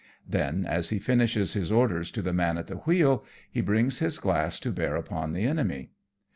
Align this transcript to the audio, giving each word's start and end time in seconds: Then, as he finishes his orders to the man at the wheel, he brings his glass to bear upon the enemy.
Then, 0.27 0.65
as 0.65 0.89
he 0.89 0.97
finishes 0.97 1.53
his 1.53 1.71
orders 1.71 2.09
to 2.09 2.23
the 2.23 2.33
man 2.33 2.57
at 2.57 2.65
the 2.65 2.77
wheel, 2.77 3.23
he 3.51 3.61
brings 3.61 3.99
his 3.99 4.17
glass 4.17 4.59
to 4.61 4.71
bear 4.71 4.95
upon 4.95 5.33
the 5.33 5.43
enemy. 5.43 5.91